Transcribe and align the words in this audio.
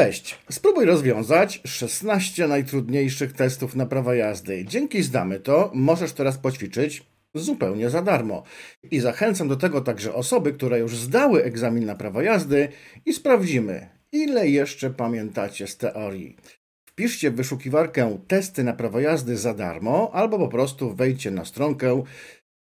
Cześć! 0.00 0.38
Spróbuj 0.50 0.84
rozwiązać 0.84 1.60
16 1.64 2.48
najtrudniejszych 2.48 3.32
testów 3.32 3.76
na 3.76 3.86
prawo 3.86 4.14
jazdy. 4.14 4.64
Dzięki 4.64 5.02
Zdamy 5.02 5.40
to 5.40 5.70
możesz 5.74 6.12
teraz 6.12 6.38
poćwiczyć 6.38 7.02
zupełnie 7.34 7.90
za 7.90 8.02
darmo. 8.02 8.42
I 8.90 9.00
zachęcam 9.00 9.48
do 9.48 9.56
tego 9.56 9.80
także 9.80 10.14
osoby, 10.14 10.52
które 10.52 10.78
już 10.78 10.96
zdały 10.96 11.44
egzamin 11.44 11.86
na 11.86 11.94
prawo 11.94 12.22
jazdy 12.22 12.68
i 13.06 13.12
sprawdzimy, 13.12 13.88
ile 14.12 14.48
jeszcze 14.48 14.90
pamiętacie 14.90 15.66
z 15.66 15.76
teorii. 15.76 16.36
Wpiszcie 16.88 17.30
w 17.30 17.34
wyszukiwarkę 17.34 18.18
testy 18.28 18.64
na 18.64 18.72
prawo 18.72 19.00
jazdy 19.00 19.36
za 19.36 19.54
darmo 19.54 20.10
albo 20.12 20.38
po 20.38 20.48
prostu 20.48 20.94
wejdźcie 20.94 21.30
na 21.30 21.44
stronkę 21.44 22.02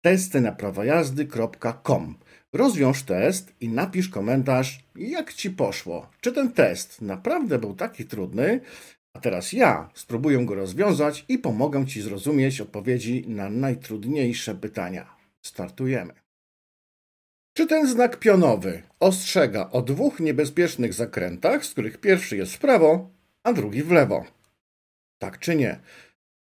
testynaprawojazdy.com. 0.01 2.15
Rozwiąż 2.55 3.03
test 3.03 3.53
i 3.61 3.69
napisz 3.69 4.09
komentarz, 4.09 4.79
jak 4.95 5.33
ci 5.33 5.51
poszło. 5.51 6.09
Czy 6.21 6.31
ten 6.31 6.51
test 6.51 7.01
naprawdę 7.01 7.59
był 7.59 7.73
taki 7.73 8.05
trudny? 8.05 8.59
A 9.13 9.19
teraz 9.19 9.53
ja 9.53 9.89
spróbuję 9.93 10.45
go 10.45 10.55
rozwiązać 10.55 11.25
i 11.29 11.37
pomogę 11.37 11.85
ci 11.85 12.01
zrozumieć 12.01 12.61
odpowiedzi 12.61 13.25
na 13.27 13.49
najtrudniejsze 13.49 14.55
pytania. 14.55 15.15
Startujemy. 15.41 16.13
Czy 17.53 17.67
ten 17.67 17.87
znak 17.87 18.19
pionowy 18.19 18.83
ostrzega 18.99 19.69
o 19.71 19.81
dwóch 19.81 20.19
niebezpiecznych 20.19 20.93
zakrętach, 20.93 21.65
z 21.65 21.71
których 21.71 21.97
pierwszy 21.97 22.37
jest 22.37 22.53
w 22.53 22.59
prawo, 22.59 23.09
a 23.43 23.53
drugi 23.53 23.83
w 23.83 23.91
lewo? 23.91 24.25
Tak 25.17 25.39
czy 25.39 25.55
nie? 25.55 25.79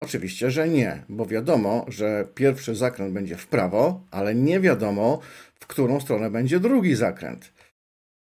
Oczywiście, 0.04 0.50
że 0.50 0.68
nie, 0.68 1.02
bo 1.08 1.26
wiadomo, 1.26 1.86
że 1.88 2.28
pierwszy 2.34 2.74
zakręt 2.74 3.12
będzie 3.14 3.36
w 3.36 3.46
prawo, 3.46 4.06
ale 4.10 4.34
nie 4.34 4.60
wiadomo, 4.60 5.20
w 5.60 5.66
którą 5.66 6.00
stronę 6.00 6.30
będzie 6.30 6.60
drugi 6.60 6.94
zakręt. 6.94 7.52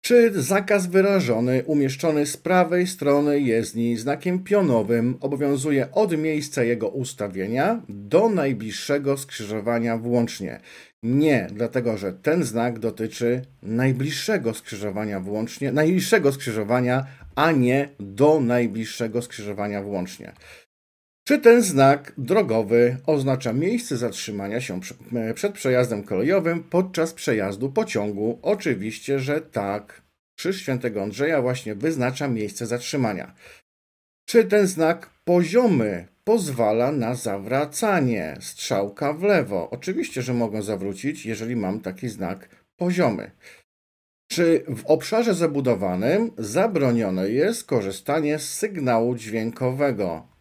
Czy 0.06 0.42
zakaz 0.42 0.88
wyrażony 0.88 1.64
umieszczony 1.66 2.26
z 2.26 2.38
prawej 2.38 2.88
strony 2.88 3.40
jezdni 3.40 3.98
znakiem 3.98 4.44
pionowym 4.44 5.18
obowiązuje 5.20 5.92
od 5.92 6.18
miejsca 6.18 6.64
jego 6.64 6.90
ustawienia 6.90 7.82
do 7.90 8.30
najbliższego 8.30 9.18
skrzyżowania 9.18 9.98
włącznie? 9.98 10.60
Nie, 11.04 11.48
dlatego 11.54 11.98
że 11.98 12.14
ten 12.14 12.44
znak 12.44 12.80
dotyczy 12.80 13.42
najbliższego 13.62 14.54
skrzyżowania 14.54 15.20
włącznie, 15.20 15.72
najbliższego 15.72 16.32
skrzyżowania, 16.32 17.06
a 17.36 17.52
nie 17.52 17.90
do 18.00 18.40
najbliższego 18.40 19.22
skrzyżowania 19.22 19.82
włącznie. 19.82 20.34
Czy 21.28 21.40
ten 21.40 21.62
znak 21.62 22.14
drogowy 22.18 22.98
oznacza 23.06 23.54
miejsce 23.54 23.98
zatrzymania 23.98 24.62
się 24.62 24.80
przed 25.36 25.54
przejazdem 25.54 26.04
kolejowym 26.04 26.64
podczas 26.64 27.14
przejazdu 27.14 27.72
pociągu? 27.72 28.40
Oczywiście, 28.42 29.20
że 29.20 29.42
tak. 29.42 30.02
Krzyż 30.38 30.62
Świętego 30.62 31.04
Andrzeja 31.04 31.42
właśnie 31.42 31.76
wyznacza 31.76 32.28
miejsce 32.28 32.66
zatrzymania. 32.66 33.36
Czy 34.26 34.44
ten 34.44 34.68
znak 34.68 35.10
poziomy 35.26 36.08
pozwala 36.24 36.92
na 36.92 37.16
zawracanie? 37.16 38.38
Strzałka 38.40 39.14
w 39.14 39.24
lewo. 39.24 39.70
Oczywiście, 39.70 40.22
że 40.22 40.34
mogę 40.34 40.62
zawrócić, 40.62 41.26
jeżeli 41.26 41.56
mam 41.56 41.80
taki 41.80 42.10
znak 42.10 42.50
poziomy. 42.78 43.32
Czy 44.32 44.64
w 44.68 44.86
obszarze 44.86 45.34
zabudowanym 45.34 46.32
zabronione 46.38 47.30
jest 47.30 47.64
korzystanie 47.64 48.40
z 48.40 48.54
sygnału 48.54 49.16
dźwiękowego? 49.16 50.33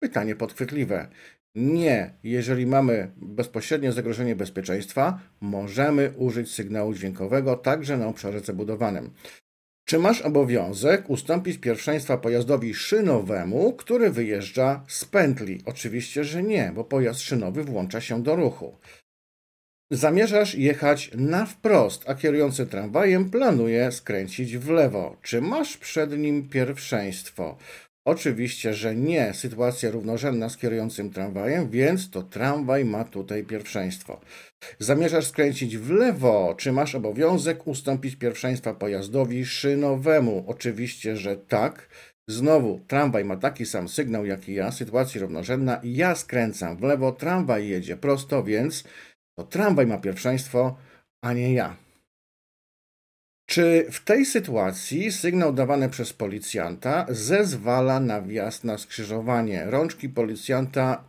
Pytanie 0.00 0.36
podchwytliwe. 0.36 1.08
Nie, 1.54 2.14
jeżeli 2.22 2.66
mamy 2.66 3.12
bezpośrednie 3.16 3.92
zagrożenie 3.92 4.36
bezpieczeństwa, 4.36 5.20
możemy 5.40 6.12
użyć 6.16 6.52
sygnału 6.52 6.94
dźwiękowego 6.94 7.56
także 7.56 7.96
na 7.96 8.06
obszarze 8.06 8.40
zabudowanym. 8.40 9.10
Czy 9.84 9.98
masz 9.98 10.22
obowiązek 10.22 11.10
ustąpić 11.10 11.58
pierwszeństwa 11.58 12.18
pojazdowi 12.18 12.74
szynowemu, 12.74 13.72
który 13.72 14.10
wyjeżdża 14.10 14.84
z 14.88 15.04
pętli? 15.04 15.62
Oczywiście, 15.66 16.24
że 16.24 16.42
nie, 16.42 16.72
bo 16.74 16.84
pojazd 16.84 17.20
szynowy 17.20 17.64
włącza 17.64 18.00
się 18.00 18.22
do 18.22 18.36
ruchu. 18.36 18.78
Zamierzasz 19.92 20.54
jechać 20.54 21.10
na 21.14 21.46
wprost, 21.46 22.04
a 22.08 22.14
kierujący 22.14 22.66
tramwajem 22.66 23.30
planuje 23.30 23.92
skręcić 23.92 24.58
w 24.58 24.68
lewo. 24.68 25.16
Czy 25.22 25.40
masz 25.40 25.76
przed 25.76 26.18
nim 26.18 26.48
pierwszeństwo? 26.48 27.58
Oczywiście, 28.04 28.74
że 28.74 28.94
nie. 28.94 29.34
Sytuacja 29.34 29.90
równorzędna 29.90 30.48
z 30.48 30.56
kierującym 30.56 31.10
tramwajem, 31.10 31.70
więc 31.70 32.10
to 32.10 32.22
tramwaj 32.22 32.84
ma 32.84 33.04
tutaj 33.04 33.44
pierwszeństwo. 33.44 34.20
Zamierzasz 34.78 35.26
skręcić 35.26 35.78
w 35.78 35.90
lewo, 35.90 36.54
czy 36.58 36.72
masz 36.72 36.94
obowiązek 36.94 37.66
ustąpić 37.66 38.16
pierwszeństwa 38.16 38.74
pojazdowi 38.74 39.46
szynowemu? 39.46 40.44
Oczywiście, 40.46 41.16
że 41.16 41.36
tak. 41.36 41.88
Znowu, 42.30 42.80
tramwaj 42.86 43.24
ma 43.24 43.36
taki 43.36 43.66
sam 43.66 43.88
sygnał 43.88 44.26
jak 44.26 44.48
i 44.48 44.54
ja, 44.54 44.72
sytuacja 44.72 45.20
równorzędna. 45.20 45.80
Ja 45.84 46.14
skręcam 46.14 46.76
w 46.76 46.82
lewo, 46.82 47.12
tramwaj 47.12 47.68
jedzie 47.68 47.96
prosto, 47.96 48.42
więc 48.42 48.84
to 49.38 49.44
tramwaj 49.44 49.86
ma 49.86 49.98
pierwszeństwo, 49.98 50.76
a 51.24 51.32
nie 51.32 51.52
ja. 51.52 51.76
Czy 53.50 53.86
w 53.90 54.04
tej 54.04 54.26
sytuacji 54.26 55.12
sygnał 55.12 55.52
dawany 55.52 55.88
przez 55.88 56.12
policjanta 56.12 57.06
zezwala 57.08 58.00
na 58.00 58.22
wjazd 58.22 58.64
na 58.64 58.78
skrzyżowanie? 58.78 59.64
Rączki 59.66 60.08
policjanta 60.08 61.04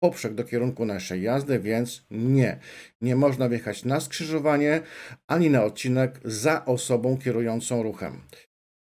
poprzek 0.00 0.34
do 0.34 0.44
kierunku 0.44 0.84
naszej 0.84 1.22
jazdy, 1.22 1.58
więc 1.58 2.06
nie. 2.10 2.58
Nie 3.00 3.16
można 3.16 3.48
wjechać 3.48 3.84
na 3.84 4.00
skrzyżowanie 4.00 4.80
ani 5.26 5.50
na 5.50 5.64
odcinek 5.64 6.20
za 6.24 6.64
osobą 6.64 7.18
kierującą 7.18 7.82
ruchem. 7.82 8.20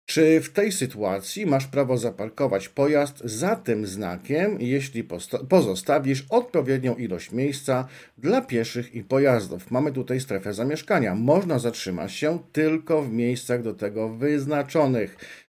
Czy 0.10 0.42
w 0.42 0.50
tej 0.50 0.72
sytuacji 0.72 1.46
masz 1.46 1.68
prawo 1.68 1.98
zaparkować 1.98 2.70
pojazd 2.70 3.22
za 3.26 3.56
tym 3.56 3.88
znakiem, 3.88 4.58
jeśli 4.62 5.04
pozostawisz 5.50 6.26
odpowiednią 6.30 6.96
ilość 6.96 7.32
miejsca 7.32 7.88
dla 8.18 8.42
pieszych 8.42 8.96
i 8.96 9.04
pojazdów? 9.04 9.72
Mamy 9.72 9.92
tutaj 9.92 10.20
strefę 10.20 10.54
zamieszkania. 10.54 11.16
Można 11.16 11.60
zatrzymać 11.60 12.14
się 12.14 12.40
tylko 12.52 13.02
w 13.02 13.12
miejscach 13.12 13.64
do 13.64 13.74
tego 13.74 14.10
wyznaczonych, 14.10 15.18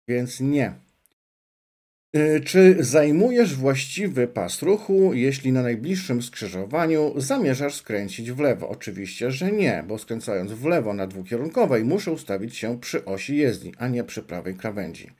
więc 0.08 0.40
nie. 0.40 0.87
Y, 2.16 2.40
czy 2.40 2.76
zajmujesz 2.80 3.54
właściwy 3.54 4.28
pas 4.28 4.62
ruchu, 4.62 5.14
jeśli 5.14 5.52
na 5.52 5.62
najbliższym 5.62 6.22
skrzyżowaniu 6.22 7.14
zamierzasz 7.16 7.74
skręcić 7.74 8.32
w 8.32 8.38
lewo? 8.38 8.68
Oczywiście, 8.68 9.30
że 9.30 9.52
nie, 9.52 9.84
bo 9.88 9.98
skręcając 9.98 10.52
w 10.52 10.64
lewo 10.64 10.94
na 10.94 11.06
dwukierunkowej 11.06 11.84
muszę 11.84 12.12
ustawić 12.12 12.56
się 12.56 12.80
przy 12.80 13.04
osi 13.04 13.36
jezdni, 13.36 13.72
a 13.78 13.88
nie 13.88 14.04
przy 14.04 14.22
prawej 14.22 14.54
krawędzi. 14.54 15.10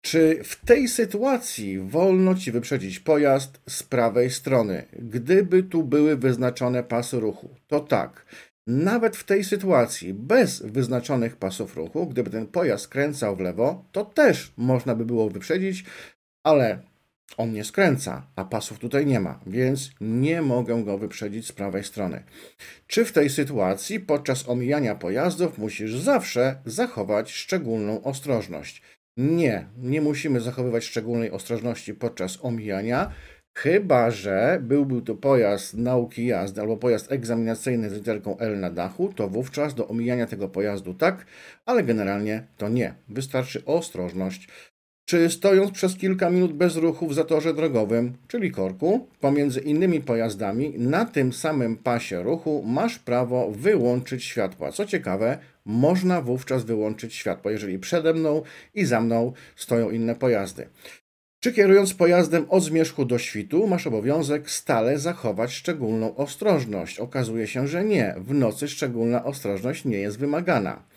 Czy 0.00 0.40
w 0.44 0.64
tej 0.64 0.88
sytuacji 0.88 1.78
wolno 1.78 2.34
ci 2.34 2.52
wyprzedzić 2.52 3.00
pojazd 3.00 3.60
z 3.68 3.82
prawej 3.82 4.30
strony, 4.30 4.84
gdyby 4.92 5.62
tu 5.62 5.82
były 5.82 6.16
wyznaczone 6.16 6.82
pasy 6.82 7.20
ruchu? 7.20 7.54
To 7.66 7.80
tak. 7.80 8.24
Nawet 8.68 9.16
w 9.16 9.24
tej 9.24 9.44
sytuacji, 9.44 10.14
bez 10.14 10.62
wyznaczonych 10.62 11.36
pasów 11.36 11.76
ruchu, 11.76 12.06
gdyby 12.06 12.30
ten 12.30 12.46
pojazd 12.46 12.84
skręcał 12.84 13.36
w 13.36 13.40
lewo, 13.40 13.84
to 13.92 14.04
też 14.04 14.52
można 14.56 14.94
by 14.94 15.04
było 15.04 15.30
wyprzedzić, 15.30 15.84
ale 16.44 16.78
on 17.36 17.52
nie 17.52 17.64
skręca, 17.64 18.26
a 18.36 18.44
pasów 18.44 18.78
tutaj 18.78 19.06
nie 19.06 19.20
ma, 19.20 19.40
więc 19.46 19.90
nie 20.00 20.42
mogę 20.42 20.84
go 20.84 20.98
wyprzedzić 20.98 21.46
z 21.46 21.52
prawej 21.52 21.84
strony. 21.84 22.22
Czy 22.86 23.04
w 23.04 23.12
tej 23.12 23.30
sytuacji 23.30 24.00
podczas 24.00 24.48
omijania 24.48 24.94
pojazdów 24.94 25.58
musisz 25.58 25.94
zawsze 25.94 26.56
zachować 26.64 27.30
szczególną 27.30 28.02
ostrożność? 28.02 28.82
Nie, 29.16 29.66
nie 29.76 30.00
musimy 30.00 30.40
zachowywać 30.40 30.84
szczególnej 30.84 31.30
ostrożności 31.30 31.94
podczas 31.94 32.38
omijania, 32.42 33.12
Chyba, 33.62 34.10
że 34.10 34.58
byłby 34.62 35.02
to 35.02 35.14
pojazd 35.14 35.74
nauki 35.74 36.26
jazdy 36.26 36.60
albo 36.60 36.76
pojazd 36.76 37.12
egzaminacyjny 37.12 37.90
z 37.90 37.92
literką 37.92 38.38
L 38.38 38.60
na 38.60 38.70
dachu, 38.70 39.12
to 39.12 39.28
wówczas 39.28 39.74
do 39.74 39.88
omijania 39.88 40.26
tego 40.26 40.48
pojazdu 40.48 40.94
tak, 40.94 41.26
ale 41.66 41.82
generalnie 41.82 42.46
to 42.56 42.68
nie. 42.68 42.94
Wystarczy 43.08 43.64
ostrożność. 43.64 44.48
Czy 45.04 45.30
stojąc 45.30 45.70
przez 45.70 45.96
kilka 45.96 46.30
minut 46.30 46.52
bez 46.52 46.76
ruchu 46.76 47.08
w 47.08 47.14
zatorze 47.14 47.54
drogowym, 47.54 48.12
czyli 48.28 48.50
korku, 48.50 49.08
pomiędzy 49.20 49.60
innymi 49.60 50.00
pojazdami, 50.00 50.78
na 50.78 51.04
tym 51.04 51.32
samym 51.32 51.76
pasie 51.76 52.22
ruchu 52.22 52.62
masz 52.66 52.98
prawo 52.98 53.50
wyłączyć 53.50 54.24
światła. 54.24 54.72
Co 54.72 54.86
ciekawe, 54.86 55.38
można 55.64 56.22
wówczas 56.22 56.64
wyłączyć 56.64 57.14
światło, 57.14 57.50
jeżeli 57.50 57.78
przede 57.78 58.14
mną 58.14 58.42
i 58.74 58.84
za 58.84 59.00
mną 59.00 59.32
stoją 59.56 59.90
inne 59.90 60.14
pojazdy. 60.14 60.68
Czy 61.40 61.52
kierując 61.52 61.94
pojazdem 61.94 62.46
od 62.48 62.62
zmierzchu 62.62 63.04
do 63.04 63.18
świtu, 63.18 63.66
masz 63.66 63.86
obowiązek 63.86 64.50
stale 64.50 64.98
zachować 64.98 65.52
szczególną 65.52 66.16
ostrożność? 66.16 66.98
Okazuje 66.98 67.46
się, 67.46 67.66
że 67.66 67.84
nie. 67.84 68.14
W 68.18 68.34
nocy 68.34 68.68
szczególna 68.68 69.24
ostrożność 69.24 69.84
nie 69.84 69.98
jest 69.98 70.18
wymagana. 70.18 70.88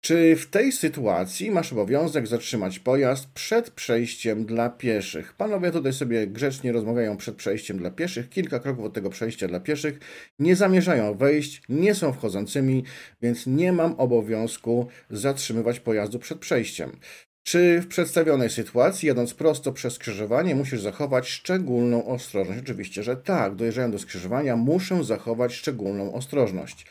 Czy 0.00 0.36
w 0.36 0.46
tej 0.46 0.72
sytuacji 0.72 1.50
masz 1.50 1.72
obowiązek 1.72 2.26
zatrzymać 2.26 2.78
pojazd 2.78 3.28
przed 3.34 3.70
przejściem 3.70 4.44
dla 4.44 4.70
pieszych? 4.70 5.34
Panowie 5.34 5.70
tutaj 5.70 5.92
sobie 5.92 6.26
grzecznie 6.26 6.72
rozmawiają 6.72 7.16
przed 7.16 7.36
przejściem 7.36 7.78
dla 7.78 7.90
pieszych, 7.90 8.28
kilka 8.28 8.58
kroków 8.58 8.84
od 8.84 8.92
tego 8.92 9.10
przejścia 9.10 9.48
dla 9.48 9.60
pieszych. 9.60 9.98
Nie 10.38 10.56
zamierzają 10.56 11.14
wejść, 11.14 11.62
nie 11.68 11.94
są 11.94 12.12
wchodzącymi, 12.12 12.84
więc 13.22 13.46
nie 13.46 13.72
mam 13.72 13.94
obowiązku 14.00 14.86
zatrzymywać 15.10 15.80
pojazdu 15.80 16.18
przed 16.18 16.38
przejściem. 16.38 16.98
Czy 17.46 17.80
w 17.80 17.86
przedstawionej 17.86 18.50
sytuacji, 18.50 19.08
jadąc 19.08 19.34
prosto 19.34 19.72
przez 19.72 19.94
skrzyżowanie, 19.94 20.54
musisz 20.54 20.80
zachować 20.80 21.28
szczególną 21.28 22.06
ostrożność? 22.06 22.60
Oczywiście, 22.60 23.02
że 23.02 23.16
tak. 23.16 23.54
Dojeżdżając 23.54 23.92
do 23.92 23.98
skrzyżowania, 23.98 24.56
muszę 24.56 25.04
zachować 25.04 25.54
szczególną 25.54 26.14
ostrożność. 26.14 26.86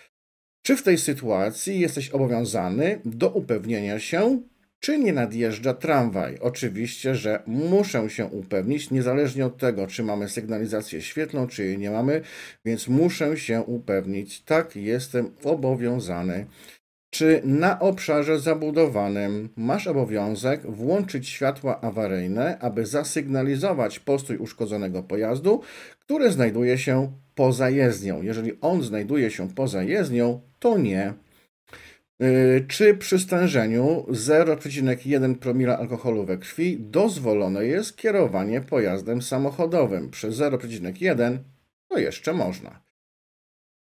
Czy 0.65 0.77
w 0.77 0.83
tej 0.83 0.97
sytuacji 0.97 1.79
jesteś 1.79 2.09
obowiązany 2.09 3.01
do 3.05 3.29
upewnienia 3.29 3.99
się, 3.99 4.41
czy 4.79 4.97
nie 4.99 5.13
nadjeżdża 5.13 5.73
tramwaj? 5.73 6.37
Oczywiście, 6.39 7.15
że 7.15 7.43
muszę 7.47 8.09
się 8.09 8.25
upewnić, 8.25 8.91
niezależnie 8.91 9.45
od 9.45 9.57
tego, 9.57 9.87
czy 9.87 10.03
mamy 10.03 10.29
sygnalizację 10.29 11.01
świetlną, 11.01 11.47
czy 11.47 11.65
jej 11.65 11.77
nie 11.77 11.91
mamy, 11.91 12.21
więc 12.65 12.87
muszę 12.87 13.37
się 13.37 13.61
upewnić. 13.61 14.41
Tak, 14.41 14.75
jestem 14.75 15.31
obowiązany. 15.43 16.45
Czy 17.15 17.41
na 17.43 17.79
obszarze 17.79 18.39
zabudowanym 18.39 19.49
masz 19.55 19.87
obowiązek 19.87 20.71
włączyć 20.71 21.29
światła 21.29 21.81
awaryjne, 21.81 22.59
aby 22.59 22.85
zasygnalizować 22.85 23.99
postój 23.99 24.37
uszkodzonego 24.37 25.03
pojazdu, 25.03 25.61
który 25.99 26.31
znajduje 26.31 26.77
się 26.77 27.11
poza 27.35 27.69
jezdnią? 27.69 28.21
Jeżeli 28.21 28.51
on 28.61 28.83
znajduje 28.83 29.31
się 29.31 29.49
poza 29.49 29.83
jezdnią, 29.83 30.41
to 30.59 30.77
nie. 30.77 31.13
Y, 32.23 32.65
czy 32.67 32.95
przy 32.95 33.19
stężeniu 33.19 34.05
0,1 34.09 35.35
promila 35.35 35.77
alkoholu 35.77 36.25
we 36.25 36.37
krwi 36.37 36.77
dozwolone 36.79 37.65
jest 37.65 37.97
kierowanie 37.97 38.61
pojazdem 38.61 39.21
samochodowym? 39.21 40.09
Przy 40.09 40.29
0,1 40.29 41.37
to 41.87 41.97
jeszcze 41.97 42.33
można. 42.33 42.84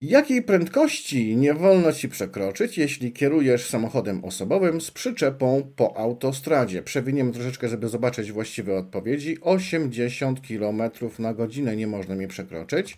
Jakiej 0.00 0.43
prędkości 0.43 1.37
nie 1.37 1.55
wolno 1.55 1.93
ci 1.93 2.09
przekroczyć, 2.09 2.79
jeśli 2.79 3.12
kierujesz 3.12 3.69
samochodem 3.69 4.25
osobowym 4.25 4.81
z 4.81 4.91
przyczepą 4.91 5.73
po 5.77 5.97
autostradzie? 5.97 6.83
Przewiniemy 6.83 7.33
troszeczkę, 7.33 7.69
żeby 7.69 7.89
zobaczyć 7.89 8.33
właściwe 8.33 8.79
odpowiedzi. 8.79 9.41
80 9.41 10.41
km 10.49 10.83
na 11.19 11.35
godzinę 11.35 11.77
nie 11.77 11.87
można 11.87 12.15
mi 12.15 12.29
przekroczyć. 12.29 12.97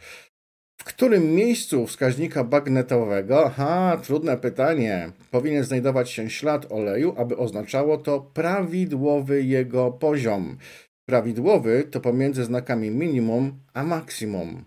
W 0.81 0.85
którym 0.85 1.35
miejscu 1.35 1.87
wskaźnika 1.87 2.45
bagnetowego, 2.45 3.47
aha, 3.47 4.01
trudne 4.05 4.37
pytanie, 4.37 5.13
powinien 5.31 5.65
znajdować 5.65 6.11
się 6.11 6.31
ślad 6.31 6.73
oleju, 6.73 7.15
aby 7.17 7.37
oznaczało 7.37 7.99
to 7.99 8.21
prawidłowy 8.21 9.43
jego 9.43 9.91
poziom? 9.93 10.59
Prawidłowy 11.07 11.85
to 11.91 12.01
pomiędzy 12.01 12.45
znakami 12.45 12.91
minimum 12.91 13.61
a 13.75 13.83
maksimum. 13.85 14.65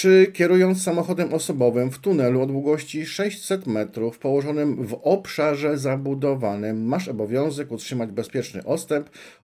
Czy 0.00 0.26
kierując 0.32 0.82
samochodem 0.82 1.34
osobowym 1.34 1.90
w 1.90 1.98
tunelu 1.98 2.42
o 2.42 2.46
długości 2.46 3.06
600 3.06 3.66
metrów 3.66 4.18
położonym 4.18 4.86
w 4.86 5.00
obszarze 5.02 5.78
zabudowanym 5.78 6.84
masz 6.84 7.08
obowiązek 7.08 7.72
utrzymać 7.72 8.10
bezpieczny 8.10 8.64
odstęp 8.64 9.10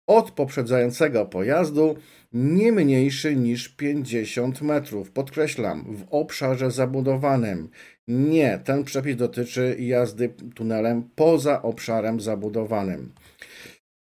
od 0.06 0.31
poprzedzającego 0.31 1.26
pojazdu 1.26 1.96
nie 2.32 2.72
mniejszy 2.72 3.37
niż 3.37 3.69
50 3.69 4.62
metrów. 4.62 5.10
Podkreślam, 5.10 5.96
w 5.96 6.04
obszarze 6.10 6.70
zabudowanym. 6.70 7.69
Nie, 8.08 8.60
ten 8.64 8.84
przepis 8.84 9.16
dotyczy 9.16 9.76
jazdy 9.78 10.28
tunelem 10.54 11.08
poza 11.14 11.62
obszarem 11.62 12.20
zabudowanym. 12.20 13.12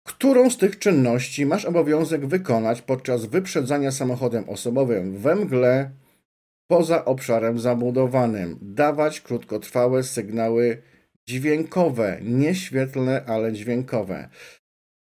Którą 0.07 0.51
z 0.51 0.57
tych 0.57 0.79
czynności 0.79 1.47
masz 1.47 1.65
obowiązek 1.65 2.27
wykonać 2.27 2.83
podczas 2.83 3.25
wyprzedzania 3.25 3.91
samochodem 3.91 4.49
osobowym 4.49 5.17
we 5.17 5.35
mgle 5.35 6.02
poza 6.73 7.05
obszarem 7.05 7.59
zabudowanym? 7.61 8.59
Dawać 8.63 9.21
krótkotrwałe 9.21 10.03
sygnały 10.03 10.83
dźwiękowe, 11.29 12.19
nie 12.23 12.55
świetlne, 12.55 13.25
ale 13.27 13.53
dźwiękowe. 13.53 14.29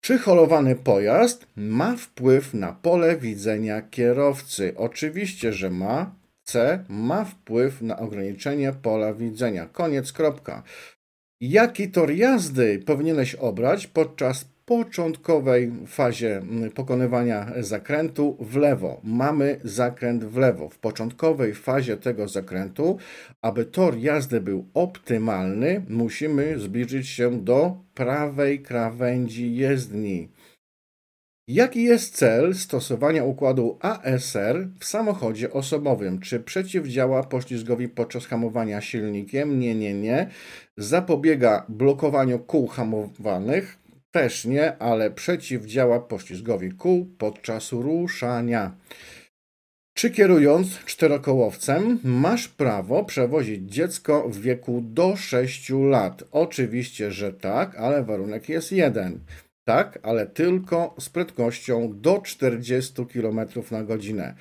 Czy 0.02 0.18
holowany 0.18 0.76
pojazd 0.76 1.48
ma 1.56 1.96
wpływ 1.96 2.54
na 2.54 2.74
pole 2.74 3.18
widzenia 3.18 3.82
kierowcy? 3.82 4.74
Oczywiście, 4.78 5.54
że 5.54 5.70
ma. 5.70 6.16
C. 6.44 6.84
Ma 6.88 7.26
wpływ 7.26 7.82
na 7.82 8.00
ograniczenie 8.00 8.74
pola 8.74 9.14
widzenia. 9.14 9.66
Koniec, 9.66 10.12
kropka. 10.14 10.64
Jaki 11.42 11.90
tor 11.90 12.12
jazdy 12.12 12.80
powinieneś 12.80 13.36
obrać 13.36 13.88
podczas 13.88 14.46
początkowej 14.70 15.72
fazie 15.88 16.38
mm, 16.38 16.72
pokonywania 16.72 17.52
zakrętu 17.60 18.38
w 18.40 18.56
lewo. 18.56 19.02
Mamy 19.04 19.60
zakręt 19.64 20.26
w 20.26 20.38
lewo. 20.38 20.70
W 20.70 20.78
początkowej 20.78 21.54
fazie 21.54 21.98
tego 21.98 22.28
zakrętu, 22.28 22.98
aby 23.42 23.66
tor 23.66 23.98
jazdy 23.98 24.42
był 24.42 24.66
optymalny, 24.74 25.86
musimy 25.90 26.60
zbliżyć 26.60 27.08
się 27.08 27.44
do 27.44 27.78
prawej 27.94 28.62
krawędzi 28.62 29.56
jezdni. 29.56 30.30
Jaki 31.48 31.84
jest 31.84 32.16
cel 32.16 32.56
stosowania 32.56 33.24
układu 33.24 33.78
ASR 33.82 34.68
w 34.80 34.86
samochodzie 34.86 35.54
osobowym? 35.54 36.20
Czy 36.20 36.40
przeciwdziała 36.40 37.24
poślizgowi 37.24 37.90
podczas 37.90 38.26
hamowania 38.26 38.82
silnikiem? 38.82 39.60
Nie, 39.60 39.76
nie, 39.76 39.94
nie. 39.94 40.30
Zapobiega 40.78 41.66
blokowaniu 41.70 42.40
kół 42.40 42.68
hamowanych? 42.68 43.80
Też 44.12 44.46
nie, 44.46 44.78
ale 44.78 45.12
przeciwdziała 45.12 46.00
poślizgowi 46.00 46.72
kół 46.72 47.06
podczas 47.18 47.72
ruszania. 47.72 48.76
Czy 49.94 50.10
kierując 50.10 50.80
czterokołowcem 50.86 52.00
masz 52.04 52.48
prawo 52.48 53.06
przewozić 53.06 53.72
dziecko 53.72 54.30
w 54.30 54.40
wieku 54.40 54.82
do 54.84 55.16
6 55.16 55.70
lat? 55.70 56.24
Oczywiście, 56.32 57.12
że 57.12 57.34
tak, 57.34 57.76
ale 57.76 58.04
warunek 58.04 58.50
jest 58.50 58.72
jeden. 58.72 59.20
Tak, 59.68 60.00
ale 60.04 60.28
tylko 60.28 60.96
z 61.00 61.10
prędkością 61.10 62.02
do 62.02 62.22
40 62.22 63.06
km 63.14 63.40
na 63.72 63.84
godzinę. 63.84 64.36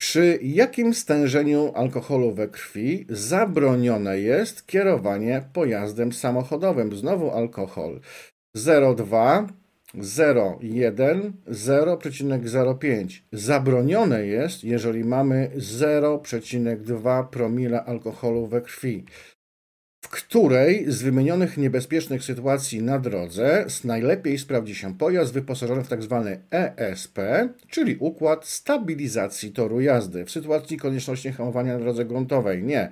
Przy 0.00 0.38
jakim 0.42 0.94
stężeniu 0.94 1.72
alkoholu 1.74 2.32
we 2.32 2.48
krwi 2.48 3.06
zabronione 3.08 4.20
jest 4.20 4.66
kierowanie 4.66 5.42
pojazdem 5.52 6.12
samochodowym? 6.12 6.96
Znowu 6.96 7.30
alkohol. 7.30 8.00
0,2, 8.56 9.46
0,1, 9.94 11.32
0,05. 11.48 13.22
Zabronione 13.32 14.26
jest, 14.26 14.64
jeżeli 14.64 15.04
mamy 15.04 15.50
0,2 15.56 17.28
promila 17.28 17.84
alkoholu 17.84 18.46
we 18.46 18.60
krwi 18.60 19.04
której 20.10 20.84
z 20.88 21.02
wymienionych 21.02 21.56
niebezpiecznych 21.56 22.24
sytuacji 22.24 22.82
na 22.82 22.98
drodze 22.98 23.66
najlepiej 23.84 24.38
sprawdzi 24.38 24.74
się 24.74 24.94
pojazd 24.94 25.32
wyposażony 25.32 25.84
w 25.84 25.88
tzw. 25.88 26.36
Tak 26.50 26.76
ESP, 26.76 27.18
czyli 27.68 27.96
układ 27.96 28.46
stabilizacji 28.46 29.52
toru 29.52 29.80
jazdy. 29.80 30.24
W 30.24 30.30
sytuacji 30.30 30.76
konieczności 30.76 31.32
hamowania 31.32 31.72
na 31.72 31.78
drodze 31.78 32.04
gruntowej 32.04 32.62
nie. 32.62 32.90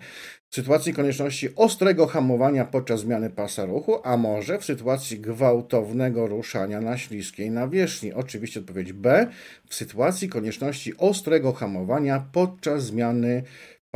W 0.51 0.55
sytuacji 0.55 0.95
konieczności 0.95 1.49
ostrego 1.57 2.07
hamowania 2.07 2.65
podczas 2.65 3.01
zmiany 3.01 3.31
pasa 3.31 3.65
ruchu, 3.65 4.01
a 4.05 4.17
może 4.17 4.59
w 4.59 4.65
sytuacji 4.65 5.21
gwałtownego 5.21 6.27
ruszania 6.27 6.81
na 6.81 6.99
śliskiej 6.99 7.51
nawierzchni. 7.51 8.13
Oczywiście 8.13 8.61
odpowiedź 8.61 8.93
B. 8.93 9.27
W 9.69 9.75
sytuacji 9.75 10.29
konieczności 10.29 10.97
ostrego 10.97 11.53
hamowania 11.53 12.27
podczas 12.33 12.85
zmiany 12.85 13.43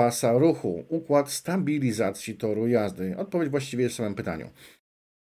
pasa 0.02 0.32
ruchu, 0.38 0.84
układ 0.88 1.30
stabilizacji 1.30 2.34
toru 2.34 2.68
jazdy? 2.68 3.16
Odpowiedź 3.16 3.48
właściwie 3.48 3.82
jest 3.82 3.94
w 3.94 3.96
samym 3.96 4.14
pytaniu. 4.14 4.50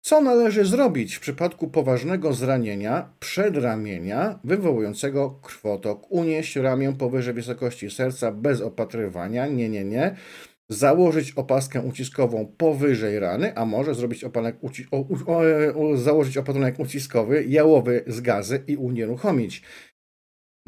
Co 0.00 0.20
należy 0.20 0.64
zrobić 0.64 1.14
w 1.14 1.20
przypadku 1.20 1.68
poważnego 1.68 2.32
zranienia 2.32 3.12
przedramienia 3.20 4.38
wywołującego 4.44 5.30
krwotok? 5.30 6.06
Unieść 6.10 6.56
ramię 6.56 6.92
powyżej 6.92 7.34
wysokości 7.34 7.90
serca 7.90 8.32
bez 8.32 8.60
opatrywania? 8.60 9.46
Nie, 9.46 9.68
nie, 9.68 9.84
nie. 9.84 10.16
Założyć 10.68 11.32
opaskę 11.32 11.80
uciskową 11.80 12.52
powyżej 12.56 13.18
rany, 13.18 13.56
a 13.56 13.64
może 13.64 13.94
zrobić 13.94 14.24
opanek 14.24 14.56
uci 14.60 14.86
o, 14.90 14.96
o, 15.26 15.40
o, 15.90 15.96
założyć 15.96 16.36
opatrunek 16.36 16.78
uciskowy 16.78 17.44
jałowy 17.44 18.04
z 18.06 18.20
gazy 18.20 18.62
i 18.66 18.76
unieruchomić. 18.76 19.62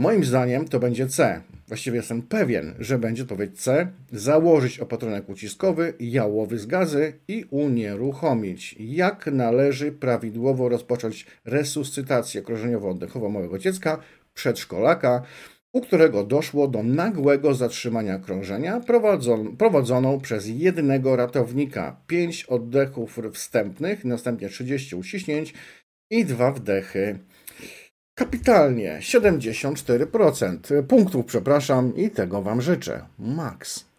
Moim 0.01 0.25
zdaniem 0.25 0.69
to 0.69 0.79
będzie 0.79 1.07
C. 1.07 1.41
Właściwie 1.69 1.97
jestem 1.97 2.23
pewien, 2.23 2.75
że 2.79 2.99
będzie 2.99 3.23
odpowiedź 3.23 3.61
C. 3.61 3.89
Założyć 4.13 4.79
opatrunek 4.79 5.29
uciskowy, 5.29 5.95
jałowy 6.01 6.59
z 6.59 6.67
gazy 6.67 7.13
i 7.29 7.45
unieruchomić. 7.51 8.77
Jak 8.79 9.27
należy 9.27 9.93
prawidłowo 9.93 10.69
rozpocząć 10.69 11.27
resuscytację 11.45 12.43
krążeniowo-oddechową 12.43 13.29
małego 13.29 13.59
dziecka, 13.59 13.99
przedszkolaka, 14.35 15.23
u 15.73 15.81
którego 15.81 16.25
doszło 16.25 16.69
do 16.69 16.83
nagłego 16.83 17.55
zatrzymania 17.55 18.19
krążenia 18.19 18.81
prowadzon, 18.81 19.57
prowadzoną 19.57 20.21
przez 20.21 20.49
jednego 20.49 21.17
ratownika. 21.17 21.97
5 22.07 22.45
oddechów 22.45 23.19
wstępnych, 23.33 24.05
następnie 24.05 24.49
30 24.49 24.97
uciśnięć 24.97 25.55
i 26.11 26.25
dwa 26.25 26.53
wdechy. 26.53 27.19
Kapitalnie, 28.21 28.99
74% 29.01 30.83
punktów, 30.83 31.27
przepraszam, 31.27 31.97
i 31.97 32.11
tego 32.11 32.43
Wam 32.43 32.63
życzę. 32.63 33.07
Max. 33.19 33.90